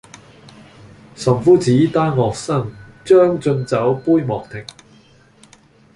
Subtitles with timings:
[1.15, 2.73] 岑夫子，丹丘生，
[3.05, 4.65] 將進酒，杯莫停